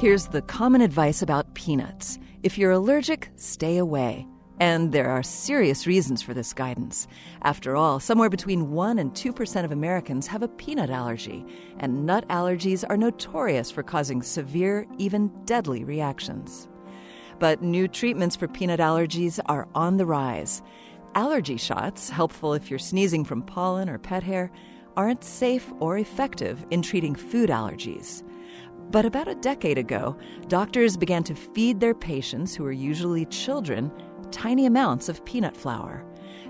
[0.00, 4.26] Here's the common advice about peanuts if you're allergic, stay away.
[4.58, 7.06] And there are serious reasons for this guidance.
[7.42, 11.44] After all, somewhere between 1 and 2% of Americans have a peanut allergy,
[11.80, 16.66] and nut allergies are notorious for causing severe, even deadly reactions.
[17.38, 20.62] But new treatments for peanut allergies are on the rise.
[21.14, 24.50] Allergy shots, helpful if you're sneezing from pollen or pet hair,
[24.96, 28.22] aren't safe or effective in treating food allergies.
[28.90, 30.16] But about a decade ago,
[30.48, 33.92] doctors began to feed their patients, who are usually children,
[34.32, 36.04] tiny amounts of peanut flour.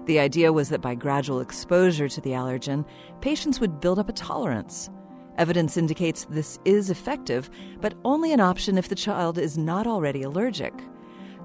[0.06, 2.86] The idea was that by gradual exposure to the allergen,
[3.20, 4.88] patients would build up a tolerance.
[5.36, 10.22] Evidence indicates this is effective, but only an option if the child is not already
[10.22, 10.72] allergic.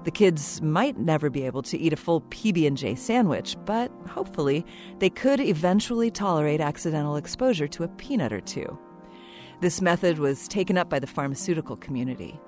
[0.04, 4.64] The kids might never be able to eat a full PB&J sandwich, but hopefully
[4.98, 8.78] they could eventually tolerate accidental exposure to a peanut or two.
[9.60, 12.38] This method was taken up by the pharmaceutical community.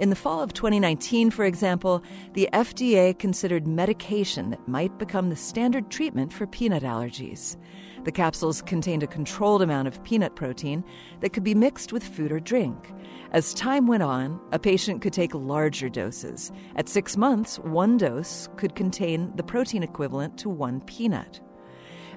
[0.00, 2.02] In the fall of 2019, for example,
[2.34, 7.56] the FDA considered medication that might become the standard treatment for peanut allergies.
[8.02, 10.84] The capsules contained a controlled amount of peanut protein
[11.20, 12.92] that could be mixed with food or drink.
[13.30, 16.50] As time went on, a patient could take larger doses.
[16.74, 21.40] At six months, one dose could contain the protein equivalent to one peanut.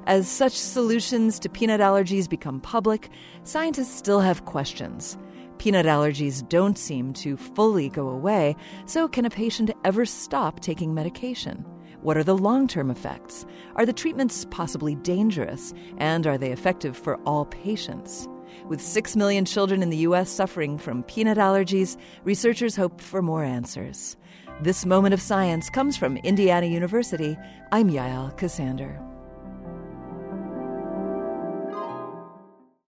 [0.10, 3.12] As such solutions to peanut allergies become public,
[3.44, 5.20] scientists still have questions.
[5.60, 8.56] Peanut allergies don't seem to fully go away,
[8.88, 11.64] so can a patient ever stop taking medication?
[12.02, 13.46] What are the long term effects?
[13.76, 15.76] Are the treatments possibly dangerous?
[16.00, 18.28] And are they effective for all patients?
[18.68, 20.32] With 6 million children in the U.S.
[20.32, 24.18] suffering from peanut allergies, researchers hope for more answers.
[24.64, 27.38] This moment of science comes from Indiana University.
[27.72, 29.09] I'm Yael Ksander.